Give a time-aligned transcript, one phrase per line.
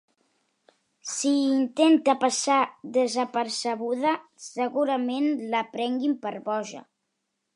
[1.15, 2.57] Si intenta passar
[2.95, 4.15] desapercebuda,
[4.47, 6.85] segurament la prenguin per boja.